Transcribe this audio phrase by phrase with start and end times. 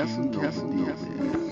[0.00, 1.49] やすに、やすに、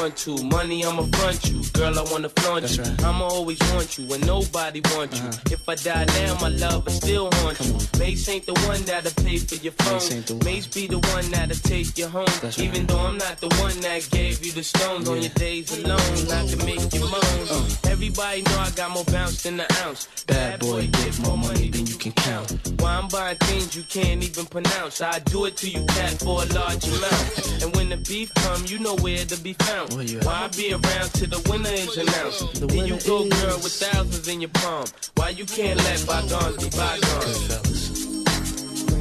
[0.00, 0.30] want to.
[0.30, 0.44] Or all you want to.
[0.44, 1.62] Money, I'ma front you.
[1.72, 2.82] Girl, I wanna flaunt That's you.
[2.84, 3.04] right.
[3.04, 5.28] I'ma always want you when nobody wants you.
[5.28, 5.38] Uh-huh.
[5.50, 7.74] If I die now, my love will still haunt you.
[7.98, 9.94] Mase ain't the one that'll pay for your phone.
[9.94, 10.44] Mase ain't the one.
[10.44, 12.26] Mase be the one that'll take you home.
[12.40, 12.60] That's right.
[12.60, 16.00] Even though I'm not the one that gave you the stones on your days alone,
[16.30, 17.66] I can make you moan.
[17.84, 20.06] Everybody know I got more bounce than an ounce.
[20.28, 20.32] Uh.
[20.32, 22.52] Bad boy, get more money than you can count.
[22.80, 25.00] Why I'm buying things you can't even pronounce.
[25.00, 27.46] I do it to you, cat, for a large amount.
[27.60, 29.89] And when the beef come, you know where to be found.
[29.92, 30.18] Oh, Where you?
[30.20, 32.60] Why I be around till the winner is announced?
[32.60, 34.84] The then you go, is- girl, with thousands in your palm.
[35.16, 37.46] Why you can't let bygones be bygones?
[37.46, 37.90] fellas.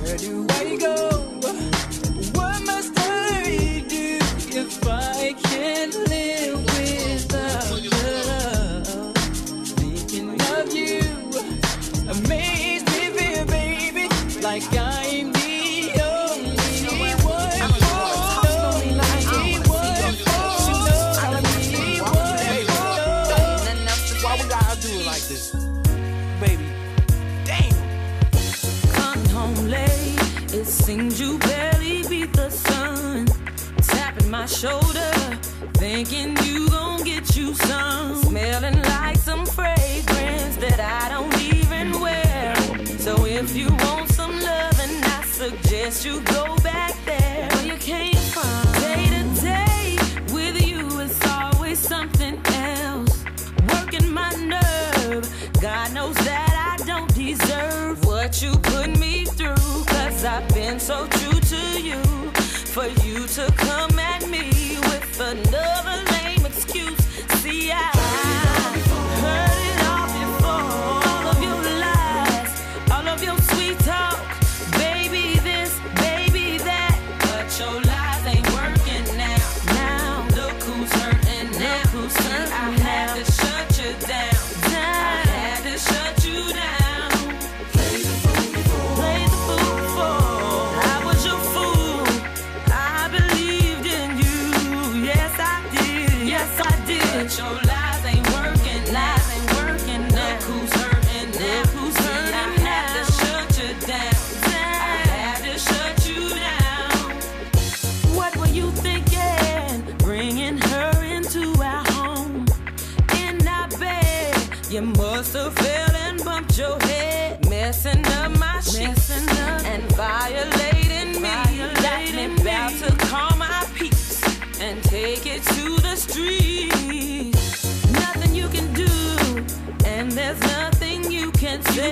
[0.03, 0.95] Where do I go?
[2.33, 4.17] What must I do
[4.61, 9.15] if I can't live without love?
[9.77, 11.01] Thinking of you
[12.09, 12.48] amazes
[45.89, 46.58] you go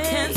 [0.04, 0.37] can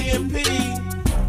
[0.00, 0.32] IMP.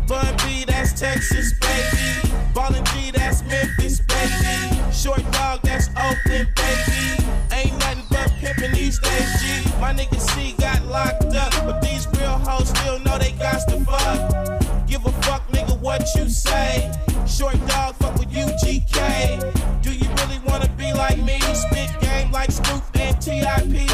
[0.07, 2.33] Bun B, that's Texas, baby.
[2.53, 4.91] Ballin' G, that's Memphis, baby.
[4.93, 7.23] Short dog, that's Oakland, baby.
[7.51, 9.69] Ain't nothing but pimpin' these days, G.
[9.79, 13.79] My nigga C got locked up, but these real hoes still know they got to
[13.83, 14.87] fuck.
[14.87, 16.91] Give a fuck, nigga, what you say.
[17.27, 19.81] Short dog, fuck with UGK.
[19.81, 21.39] Do you really wanna be like me?
[21.53, 23.90] Spit game like Snoop and TIP.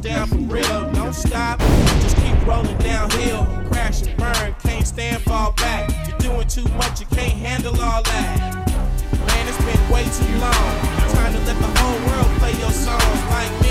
[0.00, 0.90] Down for real.
[0.92, 1.58] Don't stop,
[2.00, 3.46] just keep rolling downhill.
[3.70, 5.90] Crash and burn, can't stand, fall back.
[6.08, 8.54] You're doing too much, you can't handle all that.
[9.26, 10.74] Man, it's been way too long.
[11.14, 13.20] Time to let the whole world play your songs.
[13.30, 13.69] Like me,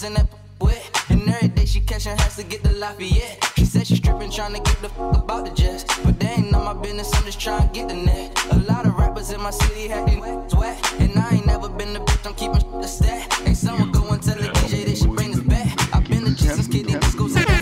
[0.00, 0.26] numbers in that
[0.60, 1.04] wet.
[1.10, 3.52] And every day she catching has to get the Lafayette.
[3.56, 5.84] She said she stripping, trying to get the fuck about the jets.
[6.04, 8.38] But they ain't none my business, I'm just trying to get the net.
[8.52, 11.00] A lot of rappers in my city had their wet, wet.
[11.00, 13.40] And I ain't never been the bitch, I'm keeping a stat.
[13.46, 15.94] Ain't someone go and tell the DJ they should bring us back.
[15.94, 17.60] I've been the Jesus kid, these discos at the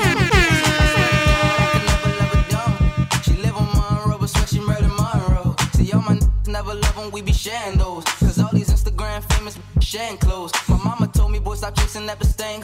[3.23, 5.57] she live on Monroe, but swear she murdered Monroe.
[5.75, 8.05] See, all my niggas never love when we be sharing those.
[9.19, 10.53] Instagram famous sharing clothes.
[10.69, 12.63] My mama told me, boy, stop chasing that stain.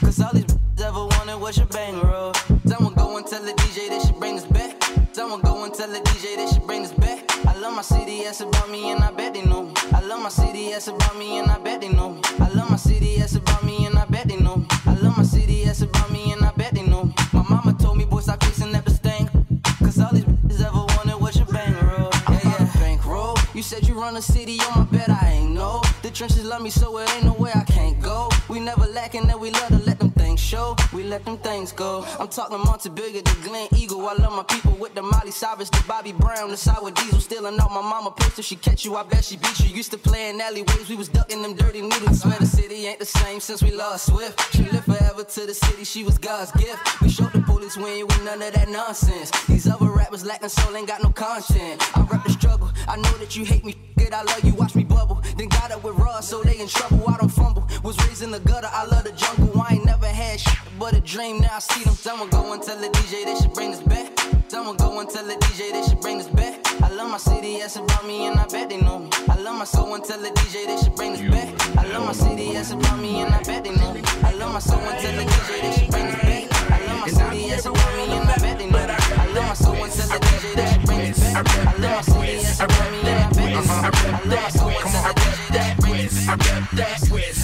[0.00, 0.44] Cause all these
[0.84, 2.32] ever wanted was your bang roll.
[2.66, 4.82] Someone go and tell the DJ they should bring this back.
[5.12, 7.24] Someone go and tell the DJ they should bring this back.
[7.46, 9.74] I love my city, that's about me, and I bet they know me.
[9.92, 12.20] I love my city, that's about me, and I bet they know me.
[12.40, 14.66] I love my city, that's about me, and I bet they know me.
[14.86, 17.14] I love my city, that's about me, and I bet they know me.
[17.32, 19.30] My mama told me, boy, stop chasing that stain.
[19.78, 20.24] Cause all these
[20.60, 22.10] ever wanted was your bankroll.
[22.28, 22.72] Yeah, yeah.
[22.74, 23.36] Bankroll.
[23.54, 25.83] You said you run a city on my bed, I ain't know.
[26.14, 28.30] Trenches love me, so it ain't no way I can't go.
[28.48, 30.76] We never lacking that we love to let them show.
[30.92, 32.04] We let them things go.
[32.18, 34.06] I'm talking Montebello, the Glen Eagle.
[34.08, 37.20] I love my people with the Molly Cyrus, the Bobby Brown, the sour diesel.
[37.20, 38.42] Stealing out my mama pistol.
[38.42, 39.74] She catch you, I bet she beat you.
[39.74, 42.20] Used to play in alleyways, we was ducking them dirty needles.
[42.20, 44.54] Swear the city ain't the same since we lost Swift.
[44.54, 47.00] She lived forever to the city, she was God's gift.
[47.00, 49.30] We showed the police we ain't with none of that nonsense.
[49.46, 51.82] These other rappers lacking soul, ain't got no content.
[51.96, 53.74] I rap the struggle, I know that you hate me.
[53.96, 55.22] Good, I love you, watch me bubble.
[55.36, 57.08] Then got up with Ross, so they in trouble.
[57.08, 57.66] I don't fumble.
[57.82, 59.60] Was raised in the gutter, I love the jungle.
[59.60, 61.40] I ain't never had shit but a dream.
[61.40, 61.94] Now I see them.
[61.94, 64.12] Someone go and tell the DJ they should bring this back.
[64.48, 66.60] Someone go and tell the DJ they should bring this back.
[66.82, 69.10] I love my city, yes about me, and I bet they know me.
[69.28, 71.78] I love my soul and tell the DJ they should bring this back.
[71.78, 74.02] I love my city, yes about me, and I bet they know me.
[74.22, 76.70] I love my soul and tell the DJ they should bring this back.
[76.70, 78.92] I love my city, yes about me, and I bet they know me.
[79.16, 81.36] I love my soul and tell the DJ they should bring this back.
[81.66, 83.98] I love my city, yes about me, and I bet they know me.
[84.04, 86.24] I love my soul and tell the DJ they should bring this back.
[86.26, 86.94] I rep that.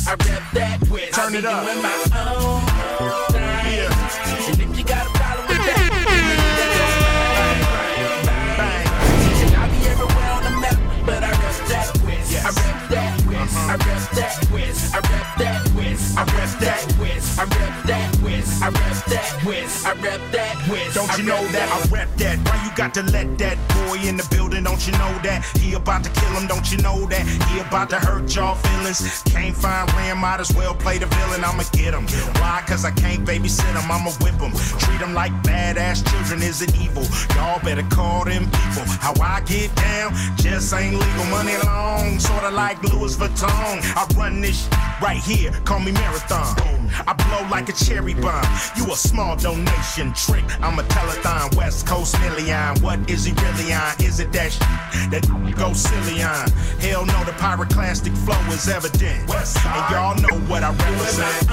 [0.06, 1.14] I rep that twist.
[1.14, 1.64] Turn it I up.
[1.64, 2.69] be doing my own thing.
[4.12, 5.19] And if you got a
[13.70, 13.86] I rep
[14.18, 14.92] that twist.
[14.92, 16.18] I rep that twist.
[16.18, 17.38] I rep that twist.
[17.38, 19.86] I rep that twist.
[19.86, 20.94] I rep that twist.
[20.96, 22.38] Don't you know that I rep that?
[22.48, 23.56] Why you got to let that
[23.86, 24.64] boy in the building?
[24.64, 26.48] Don't you know that he about to kill him?
[26.48, 29.22] Don't you know that he about to hurt y'all feelings?
[29.30, 31.44] Can't find Ram, might as well play the villain.
[31.44, 32.08] I'ma get him.
[32.42, 32.64] Why?
[32.66, 33.86] Cause I can't babysit him.
[33.88, 34.50] I'ma whip him.
[34.82, 36.42] Treat him like badass children.
[36.42, 37.06] Is it evil?
[37.36, 38.82] Y'all better call them people.
[38.98, 40.10] How I get down
[40.42, 41.24] just ain't legal.
[41.30, 43.59] Money long, sorta like Louis Vuitton.
[43.62, 44.68] I run this
[45.02, 45.52] right here.
[45.64, 46.56] Call me Marathon.
[47.06, 48.44] I blow like a cherry bomb.
[48.76, 50.44] You a small donation trick.
[50.62, 52.80] I'm a telethon, West Coast million.
[52.80, 53.92] What is he really on?
[54.02, 54.52] Is it that
[55.10, 56.50] that go silly on?
[56.80, 59.28] Hell no, the pyroclastic flow is evident.
[59.30, 61.50] And y'all know what I represent.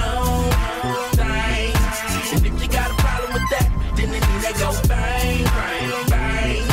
[2.30, 6.08] And if you got a problem with that, then it mean they go bang, bang,
[6.08, 6.68] bang.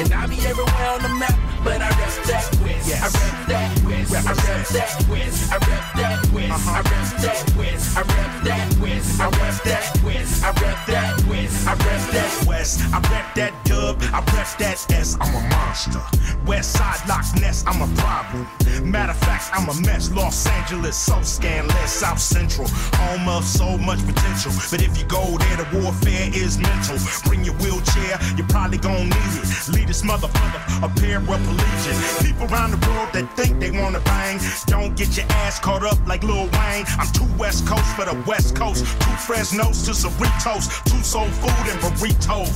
[0.00, 2.61] And I be everywhere on the map, but I rep that
[2.92, 3.14] Yes.
[3.14, 4.12] I rep that whiz.
[4.12, 5.50] I rep that whiz.
[5.50, 6.50] I rep that whiz.
[6.52, 7.96] I rep that whiz.
[7.96, 9.20] I rep that whiz.
[9.20, 10.44] I rep that whiz.
[10.44, 11.66] I rep that whiz.
[11.66, 12.31] I rep that
[12.62, 15.98] West, I rep that dub, I rep that S, I'm a monster.
[16.46, 18.46] West side Loch Ness, I'm a problem.
[18.88, 20.12] Matter of fact, I'm a mess.
[20.12, 21.90] Los Angeles, so scandalous.
[21.90, 22.68] South Central,
[23.02, 24.52] home of so much potential.
[24.70, 26.98] But if you go there, the warfare is mental.
[27.24, 29.68] Bring your wheelchair, you probably gon' need it.
[29.74, 31.98] Lead this motherfucker, a paraplegic.
[32.22, 35.98] People around the world that think they wanna bang, don't get your ass caught up
[36.06, 36.86] like Lil Wayne.
[36.98, 38.84] I'm too West Coast for the West Coast.
[39.02, 42.51] Two Fresnos to Cerritos, two soul food and burritos.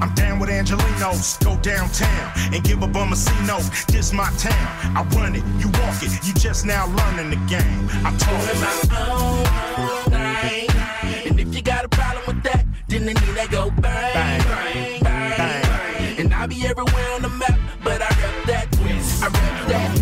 [0.00, 3.68] I'm down with Angelinos, go downtown and give a bum a C note.
[3.88, 7.88] This my town, I run it, you walk it, you just now learning the game.
[8.04, 8.88] I told doing him.
[8.90, 11.30] my own thing.
[11.30, 15.00] And if you got a problem with that, then it mean they go bang, Bang,
[15.02, 16.18] bang, bang.
[16.20, 19.22] And I be everywhere on the map, but I rep that twist.
[19.22, 19.95] I rep that.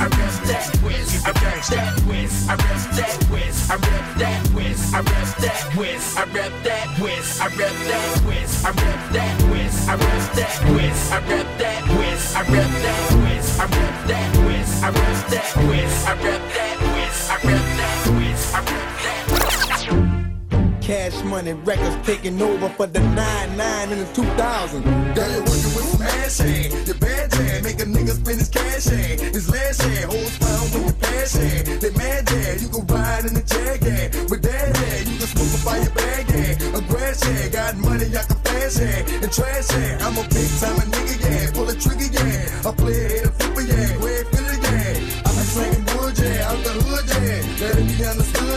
[0.00, 1.26] I rep that twist.
[1.26, 2.48] I rep that twist.
[2.48, 3.70] I rep that twist.
[3.70, 4.94] I rep that twist.
[4.94, 6.16] I rep that twist.
[6.16, 7.40] I rep that twist.
[7.40, 8.64] I rep that twist.
[8.64, 9.88] I rep that twist.
[9.90, 12.34] I rep that twist.
[12.34, 13.60] I rep that twist.
[13.60, 14.82] I rep that twist.
[14.82, 16.08] I rep that twist.
[16.08, 17.00] I rep that rep
[20.80, 24.82] Cash Money Records taking over for the 9-9 in the 2000.
[25.14, 26.99] Got you working with some
[27.64, 29.20] make a nigga spend his cash hand.
[29.34, 31.66] His last hand, holds pound with your pass hand.
[31.80, 34.08] They mad jam, you can ride in the jag hand.
[34.30, 36.56] With that hand, you can smoke a fire bag hand.
[36.76, 39.04] A grass hand, got money, I can fast hand.
[39.24, 41.50] And trash hand, I'm a big time a nigga, yeah.
[41.54, 42.68] Pull a trigger, yeah.
[42.68, 43.88] I play it a flipper, yeah.
[44.00, 45.26] Go ahead, fill yeah.
[45.26, 46.48] I be slanging wood, yeah.
[46.50, 47.40] Out the hood, yeah.
[47.60, 48.49] Let it be understood,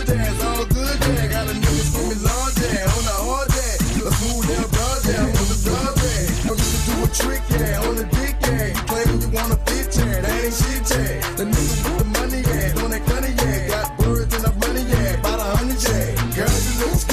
[16.86, 17.13] Let's go.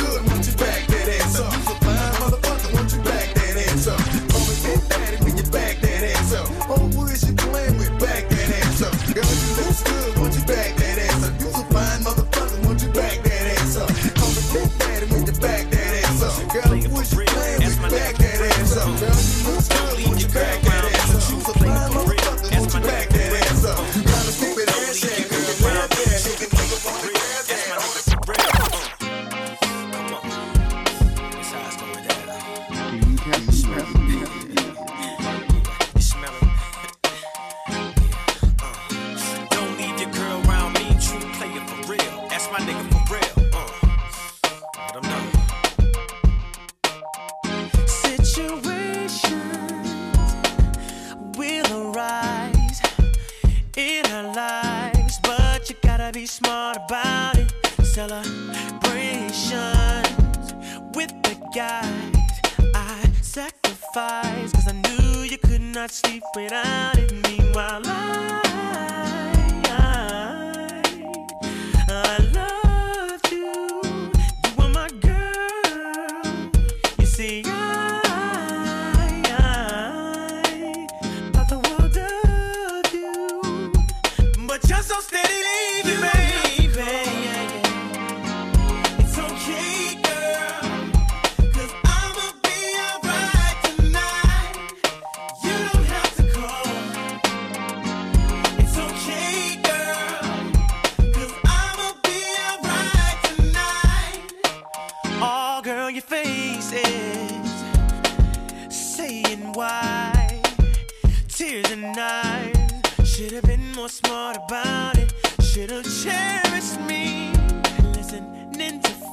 [61.55, 62.15] guys.
[62.75, 67.13] I sacrificed Cause I knew you could not sleep without it.
[67.13, 68.43] Meanwhile I,
[69.67, 70.83] I,
[71.89, 72.30] I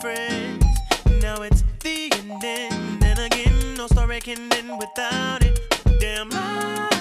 [0.01, 0.65] friends.
[1.21, 2.99] Now it's the ending.
[2.99, 5.59] Then again, no story can end without it.
[5.99, 6.29] Damn.
[6.33, 6.96] I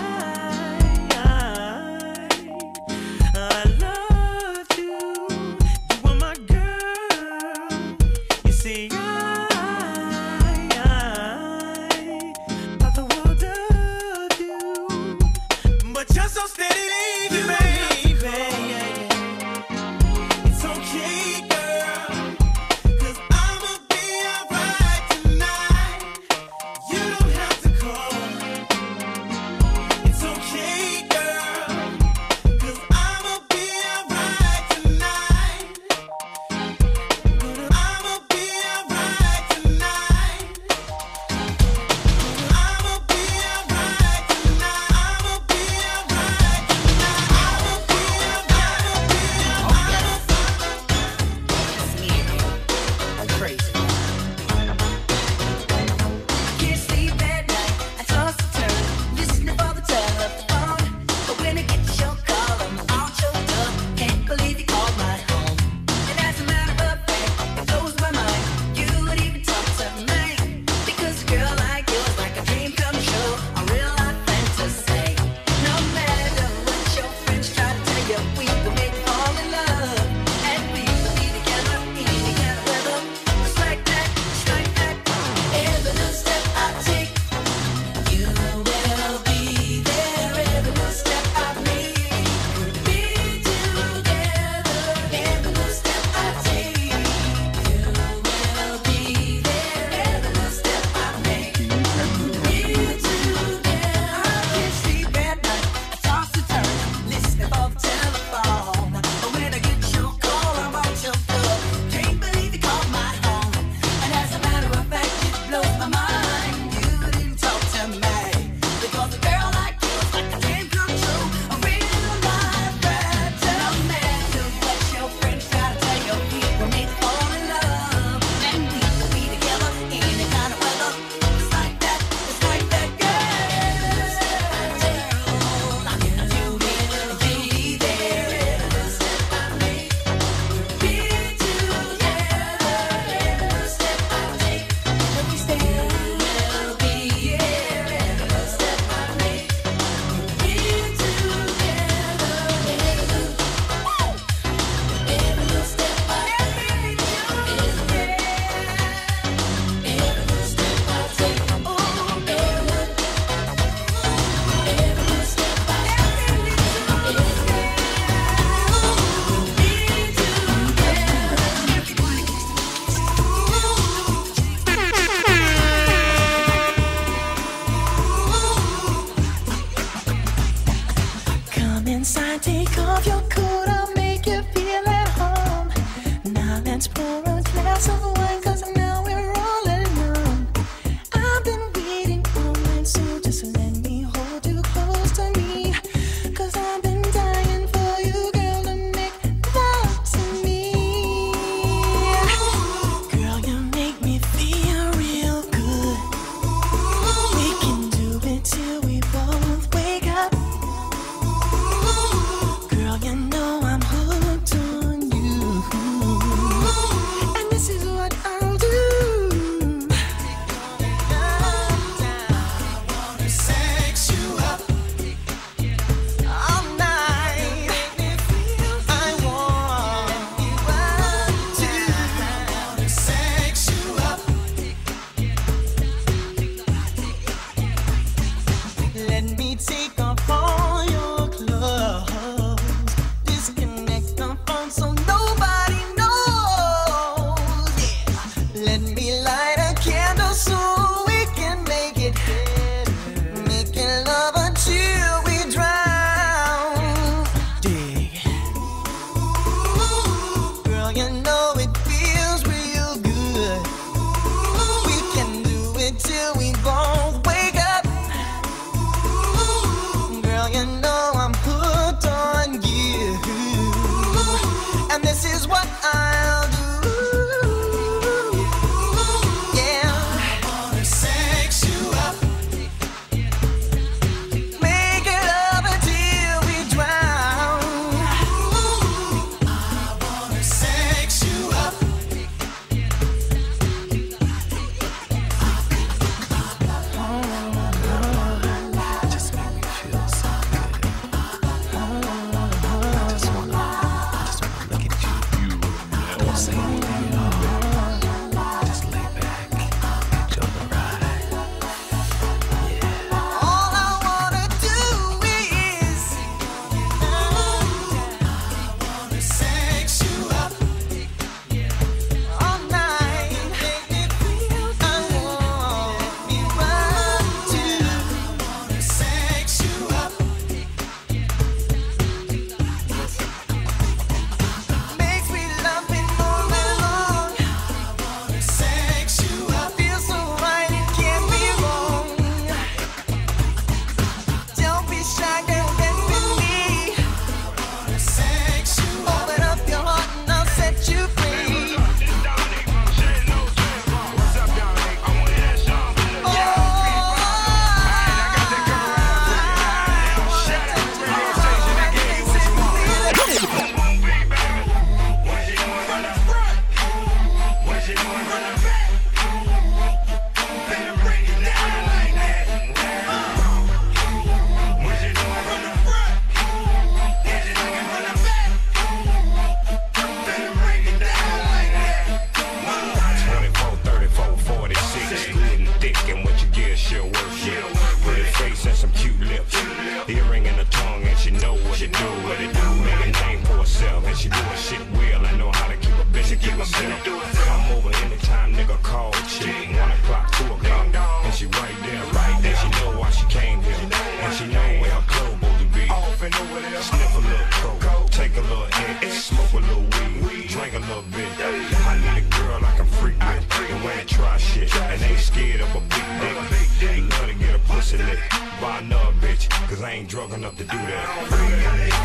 [420.07, 421.96] ain't drunk enough to do that.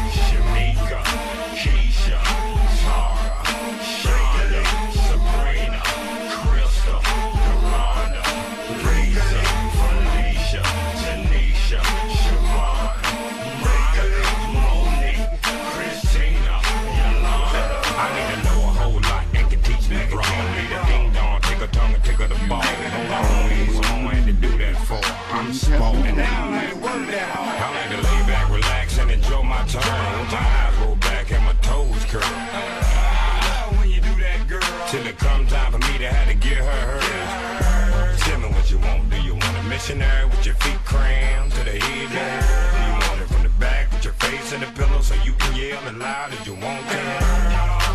[39.72, 42.44] missionary with your feet crammed to the head down.
[42.84, 45.56] You want it from the back with your face in the pillow so you can
[45.56, 47.00] yell as loud as you want to.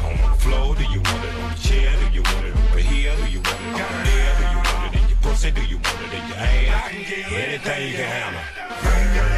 [0.08, 1.92] On the floor, do you want it on the chair?
[2.00, 3.14] Do you want it over here?
[3.20, 4.32] Do you want it over there?
[4.40, 5.50] Do you want it in your pussy?
[5.50, 6.92] Do you want it in your ass?
[7.44, 9.35] Anything you can handle.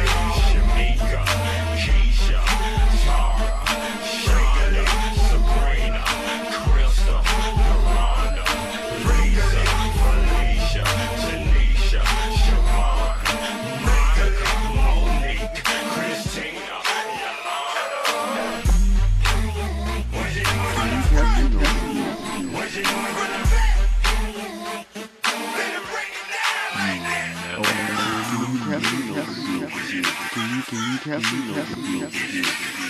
[31.09, 32.88] Camping, camping, camping.